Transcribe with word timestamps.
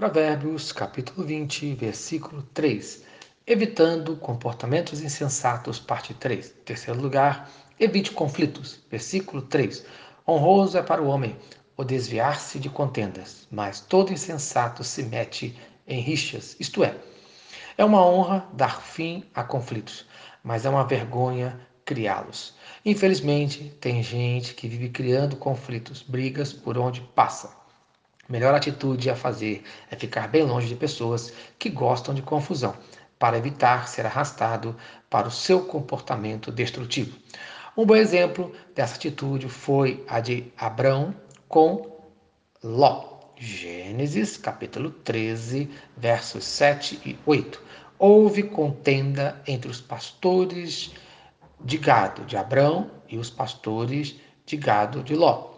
Provérbios, 0.00 0.72
capítulo 0.72 1.26
20, 1.26 1.74
versículo 1.74 2.42
3. 2.54 3.04
Evitando 3.46 4.16
comportamentos 4.16 5.02
insensatos, 5.02 5.78
parte 5.78 6.14
3. 6.14 6.54
Terceiro 6.64 6.98
lugar, 6.98 7.50
evite 7.78 8.10
conflitos. 8.10 8.80
Versículo 8.90 9.42
3. 9.42 9.84
Honroso 10.26 10.78
é 10.78 10.82
para 10.82 11.02
o 11.02 11.06
homem 11.06 11.36
o 11.76 11.84
desviar-se 11.84 12.58
de 12.58 12.70
contendas, 12.70 13.46
mas 13.50 13.82
todo 13.82 14.10
insensato 14.10 14.82
se 14.82 15.02
mete 15.02 15.54
em 15.86 16.00
rixas, 16.00 16.56
isto 16.58 16.82
é, 16.82 16.96
é 17.76 17.84
uma 17.84 18.02
honra 18.02 18.48
dar 18.54 18.80
fim 18.80 19.22
a 19.34 19.44
conflitos, 19.44 20.06
mas 20.42 20.64
é 20.64 20.70
uma 20.70 20.86
vergonha 20.86 21.60
criá-los. 21.84 22.54
Infelizmente, 22.86 23.76
tem 23.78 24.02
gente 24.02 24.54
que 24.54 24.66
vive 24.66 24.88
criando 24.88 25.36
conflitos, 25.36 26.00
brigas 26.00 26.54
por 26.54 26.78
onde 26.78 27.02
passa 27.02 27.59
melhor 28.30 28.54
atitude 28.54 29.10
a 29.10 29.16
fazer 29.16 29.64
é 29.90 29.96
ficar 29.96 30.28
bem 30.28 30.44
longe 30.44 30.68
de 30.68 30.76
pessoas 30.76 31.32
que 31.58 31.68
gostam 31.68 32.14
de 32.14 32.22
confusão, 32.22 32.74
para 33.18 33.36
evitar 33.36 33.88
ser 33.88 34.06
arrastado 34.06 34.74
para 35.10 35.28
o 35.28 35.30
seu 35.30 35.62
comportamento 35.64 36.50
destrutivo. 36.50 37.18
Um 37.76 37.84
bom 37.84 37.96
exemplo 37.96 38.52
dessa 38.74 38.94
atitude 38.94 39.48
foi 39.48 40.04
a 40.08 40.20
de 40.20 40.52
Abrão 40.56 41.14
com 41.48 41.98
Ló. 42.62 43.18
Gênesis 43.36 44.36
capítulo 44.36 44.90
13, 44.90 45.70
versos 45.96 46.44
7 46.44 47.00
e 47.06 47.18
8. 47.24 47.62
Houve 47.98 48.42
contenda 48.42 49.40
entre 49.46 49.70
os 49.70 49.80
pastores 49.80 50.92
de 51.58 51.78
gado 51.78 52.24
de 52.24 52.36
Abrão 52.36 52.90
e 53.08 53.18
os 53.18 53.30
pastores 53.30 54.16
de 54.44 54.56
gado 54.56 55.02
de 55.02 55.14
Ló. 55.14 55.49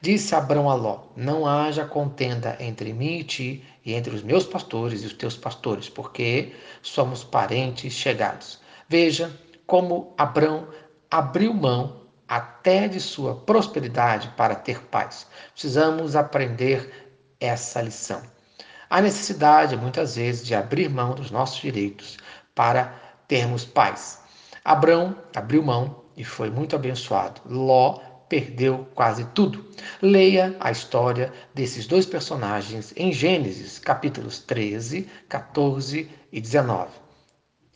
Disse 0.00 0.34
Abrão 0.34 0.68
a 0.68 0.74
Ló: 0.74 1.00
Não 1.16 1.46
haja 1.46 1.84
contenda 1.84 2.56
entre 2.60 2.92
mim 2.92 3.18
e 3.18 3.24
ti, 3.24 3.64
e 3.84 3.94
entre 3.94 4.14
os 4.14 4.22
meus 4.22 4.44
pastores 4.44 5.02
e 5.02 5.06
os 5.06 5.12
teus 5.12 5.36
pastores, 5.36 5.88
porque 5.88 6.52
somos 6.82 7.24
parentes 7.24 7.92
chegados. 7.92 8.60
Veja 8.88 9.30
como 9.66 10.14
Abrão 10.16 10.68
abriu 11.10 11.52
mão 11.54 12.02
até 12.26 12.86
de 12.86 13.00
sua 13.00 13.34
prosperidade 13.34 14.28
para 14.36 14.54
ter 14.54 14.82
paz. 14.84 15.26
Precisamos 15.52 16.14
aprender 16.14 17.16
essa 17.40 17.80
lição. 17.80 18.22
Há 18.90 19.00
necessidade, 19.00 19.76
muitas 19.76 20.16
vezes, 20.16 20.46
de 20.46 20.54
abrir 20.54 20.88
mão 20.88 21.14
dos 21.14 21.30
nossos 21.30 21.60
direitos 21.60 22.18
para 22.54 22.94
termos 23.26 23.64
paz. 23.64 24.22
Abrão 24.64 25.16
abriu 25.34 25.62
mão 25.62 26.04
e 26.16 26.24
foi 26.24 26.50
muito 26.50 26.74
abençoado. 26.74 27.40
Ló 27.46 28.00
perdeu 28.28 28.86
quase 28.94 29.24
tudo. 29.34 29.64
Leia 30.02 30.56
a 30.60 30.70
história 30.70 31.32
desses 31.54 31.86
dois 31.86 32.06
personagens 32.06 32.92
em 32.96 33.12
Gênesis, 33.12 33.78
capítulos 33.78 34.38
13, 34.40 35.08
14 35.28 36.10
e 36.32 36.40
19. 36.40 36.90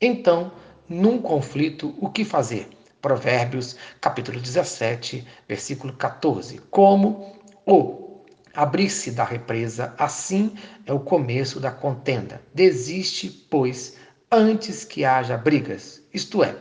Então, 0.00 0.52
num 0.88 1.20
conflito, 1.20 1.94
o 1.98 2.10
que 2.10 2.24
fazer? 2.24 2.68
Provérbios, 3.00 3.76
capítulo 4.00 4.40
17, 4.40 5.26
versículo 5.48 5.92
14. 5.94 6.58
Como 6.70 7.36
o 7.66 8.22
abrir-se 8.54 9.10
da 9.10 9.24
represa, 9.24 9.94
assim 9.98 10.54
é 10.86 10.92
o 10.92 11.00
começo 11.00 11.58
da 11.58 11.70
contenda. 11.70 12.42
Desiste, 12.54 13.28
pois, 13.28 13.96
antes 14.30 14.84
que 14.84 15.04
haja 15.04 15.36
brigas. 15.36 16.02
Isto 16.12 16.44
é, 16.44 16.54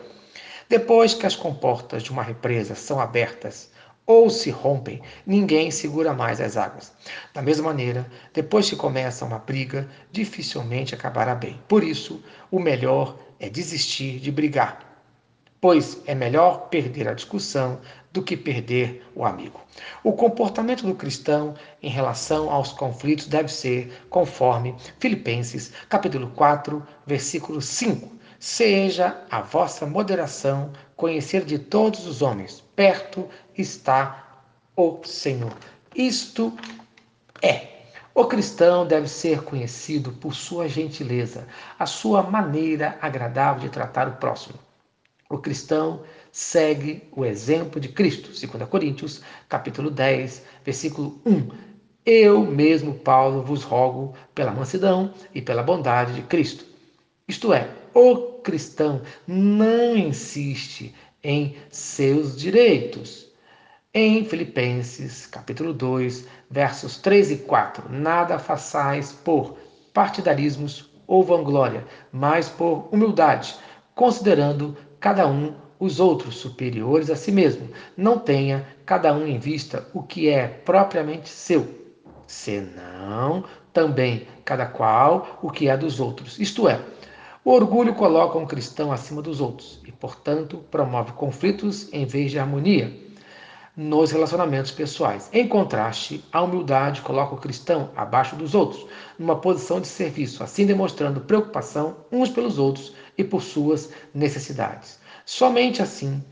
depois 0.70 1.14
que 1.14 1.26
as 1.26 1.36
comportas 1.36 2.04
de 2.04 2.12
uma 2.12 2.24
represa 2.24 2.76
são 2.76 3.00
abertas 3.00 3.71
ou 4.12 4.30
se 4.30 4.50
rompem, 4.50 5.02
ninguém 5.26 5.72
segura 5.72 6.14
mais 6.14 6.42
as 6.42 6.58
águas. 6.58 6.92
Da 7.34 7.42
mesma 7.42 7.70
maneira, 7.70 8.06
depois 8.34 8.70
que 8.70 8.76
começa 8.76 9.24
uma 9.24 9.40
briga, 9.40 9.88
dificilmente 10.12 10.94
acabará 10.94 11.34
bem. 11.34 11.62
Por 11.66 11.82
isso, 11.82 12.22
o 12.52 12.60
melhor 12.60 13.18
é 13.40 13.50
desistir 13.50 14.20
de 14.20 14.30
brigar, 14.30 15.02
pois 15.62 16.02
é 16.06 16.14
melhor 16.14 16.68
perder 16.68 17.08
a 17.08 17.14
discussão 17.14 17.80
do 18.12 18.22
que 18.22 18.36
perder 18.36 19.02
o 19.16 19.24
amigo. 19.24 19.62
O 20.04 20.12
comportamento 20.12 20.86
do 20.86 20.94
cristão 20.94 21.54
em 21.82 21.90
relação 21.90 22.52
aos 22.52 22.74
conflitos 22.74 23.28
deve 23.28 23.48
ser 23.48 24.06
conforme 24.10 24.76
Filipenses, 25.00 25.72
capítulo 25.88 26.32
4, 26.32 26.86
versículo 27.08 27.62
5 27.62 28.21
Seja 28.42 29.22
a 29.30 29.40
vossa 29.44 29.86
moderação 29.86 30.74
conhecer 30.96 31.46
de 31.46 31.60
todos 31.60 32.08
os 32.08 32.24
homens, 32.24 32.64
perto 32.76 33.30
está 33.56 34.42
o 34.76 35.00
Senhor. 35.04 35.56
Isto 35.96 36.52
é. 37.40 37.68
O 38.16 38.26
cristão 38.26 38.88
deve 38.88 39.08
ser 39.08 39.44
conhecido 39.44 40.12
por 40.14 40.34
sua 40.34 40.68
gentileza, 40.68 41.48
a 41.78 41.86
sua 41.86 42.24
maneira 42.24 42.98
agradável 43.00 43.62
de 43.62 43.70
tratar 43.70 44.08
o 44.08 44.16
próximo. 44.16 44.58
O 45.30 45.38
cristão 45.38 46.02
segue 46.32 47.08
o 47.12 47.24
exemplo 47.24 47.80
de 47.80 47.90
Cristo, 47.90 48.30
2 48.30 48.68
Coríntios, 48.68 49.22
capítulo 49.48 49.92
10, 49.92 50.44
versículo 50.66 51.22
1. 51.28 51.48
Eu 52.04 52.44
mesmo, 52.44 52.96
Paulo, 52.96 53.44
vos 53.44 53.62
rogo 53.62 54.16
pela 54.34 54.50
mansidão 54.50 55.14
e 55.32 55.44
pela 55.44 55.62
bondade 55.62 56.16
de 56.16 56.24
Cristo. 56.24 56.71
Isto 57.32 57.54
é, 57.54 57.70
o 57.94 58.42
cristão 58.44 59.04
não 59.26 59.96
insiste 59.96 60.94
em 61.24 61.56
seus 61.70 62.36
direitos. 62.36 63.32
Em 63.94 64.26
Filipenses, 64.26 65.28
capítulo 65.28 65.72
2, 65.72 66.28
versos 66.50 66.98
3 66.98 67.32
e 67.32 67.38
4, 67.38 67.90
nada 67.90 68.38
façais 68.38 69.14
por 69.14 69.56
partidarismos 69.94 70.90
ou 71.08 71.24
vanglória, 71.24 71.86
mas 72.12 72.50
por 72.50 72.90
humildade, 72.92 73.56
considerando 73.96 74.76
cada 75.00 75.26
um 75.26 75.56
os 75.80 76.02
outros 76.02 76.36
superiores 76.36 77.10
a 77.10 77.16
si 77.16 77.32
mesmo. 77.32 77.70
Não 77.96 78.20
tenha 78.20 78.68
cada 78.86 79.14
um 79.14 79.26
em 79.26 79.40
vista 79.40 79.88
o 79.94 80.04
que 80.04 80.28
é 80.28 80.50
propriamente 80.50 81.30
seu, 81.30 81.94
senão 82.28 83.46
também 83.72 84.28
cada 84.44 84.66
qual 84.66 85.40
o 85.42 85.50
que 85.50 85.70
é 85.70 85.78
dos 85.78 86.02
outros. 86.02 86.38
Isto 86.38 86.68
é, 86.68 86.82
o 87.44 87.52
orgulho 87.52 87.96
coloca 87.96 88.38
um 88.38 88.46
cristão 88.46 88.92
acima 88.92 89.22
dos 89.22 89.42
outros 89.42 89.80
e, 89.86 89.92
portanto, 89.92 90.64
promove 90.70 91.14
conflitos 91.14 91.92
em 91.92 92.06
vez 92.06 92.30
de 92.30 92.38
harmonia 92.38 92.96
nos 93.76 94.12
relacionamentos 94.12 94.72
pessoais. 94.72 95.30
Em 95.34 95.48
contraste, 95.48 96.24
a 96.32 96.42
humildade 96.42 97.02
coloca 97.02 97.34
o 97.34 97.40
cristão 97.40 97.90
abaixo 97.96 98.36
dos 98.36 98.54
outros, 98.54 98.86
numa 99.18 99.38
posição 99.38 99.82
de 99.82 99.88
serviço, 99.88 100.44
assim 100.44 100.66
demonstrando 100.66 101.22
preocupação 101.22 101.98
uns 102.12 102.30
pelos 102.30 102.60
outros 102.60 102.94
e 103.18 103.24
por 103.24 103.42
suas 103.42 103.90
necessidades. 104.14 105.00
Somente 105.26 105.82
assim 105.82 106.24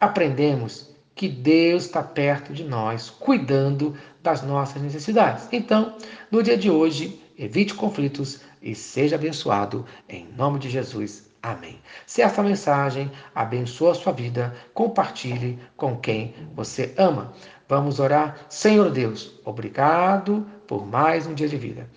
aprendemos 0.00 0.90
que 1.14 1.28
Deus 1.28 1.84
está 1.84 2.02
perto 2.02 2.52
de 2.52 2.64
nós, 2.64 3.08
cuidando 3.08 3.96
das 4.22 4.42
nossas 4.42 4.82
necessidades. 4.82 5.48
Então, 5.52 5.94
no 6.30 6.42
dia 6.42 6.56
de 6.56 6.70
hoje, 6.70 7.22
evite 7.38 7.74
conflitos 7.74 8.40
e 8.62 8.74
seja 8.74 9.16
abençoado 9.16 9.84
em 10.08 10.26
nome 10.36 10.58
de 10.58 10.70
Jesus. 10.70 11.30
Amém. 11.42 11.80
Se 12.06 12.22
essa 12.22 12.42
mensagem 12.42 13.10
abençoa 13.34 13.92
a 13.92 13.94
sua 13.94 14.12
vida, 14.12 14.54
compartilhe 14.74 15.58
com 15.76 15.96
quem 15.96 16.34
você 16.54 16.92
ama. 16.96 17.32
Vamos 17.68 18.00
orar. 18.00 18.46
Senhor 18.48 18.90
Deus, 18.90 19.34
obrigado 19.44 20.46
por 20.66 20.86
mais 20.86 21.26
um 21.26 21.34
dia 21.34 21.48
de 21.48 21.56
vida. 21.56 21.88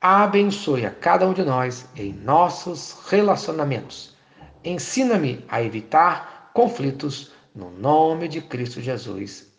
Abençoe 0.00 0.86
a 0.86 0.90
cada 0.90 1.26
um 1.26 1.32
de 1.32 1.42
nós 1.42 1.88
em 1.96 2.12
nossos 2.12 2.96
relacionamentos. 3.08 4.16
Ensina-me 4.64 5.44
a 5.48 5.62
evitar 5.62 6.50
conflitos 6.52 7.32
no 7.54 7.70
nome 7.70 8.28
de 8.28 8.40
Cristo 8.40 8.80
Jesus. 8.80 9.51